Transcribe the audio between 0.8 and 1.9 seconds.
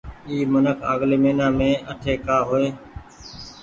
آگلي مهينآ مين